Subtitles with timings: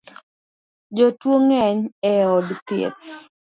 [0.95, 1.79] Jotuo ng’eny
[2.11, 3.03] e od thieth